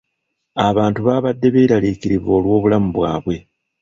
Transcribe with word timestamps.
Abantu 0.67 0.99
baabadde 1.07 1.47
beeraliikirivu 1.53 2.29
olw'obulamu 2.37 2.89
bwabwe. 2.95 3.35